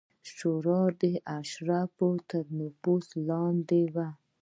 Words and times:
شورا 0.33 0.81
د 1.01 1.03
اشرافو 1.39 2.09
تر 2.29 2.43
نفوذ 2.59 3.05
لاندې 3.27 3.81
وه 3.93 4.07